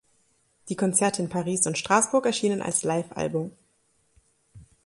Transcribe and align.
Die 0.69 0.75
Konzerte 0.75 1.21
in 1.21 1.29
Paris 1.29 1.67
und 1.67 1.77
Straßburg 1.77 2.25
erschienen 2.25 2.63
als 2.63 2.81
Live-Album. 2.81 3.51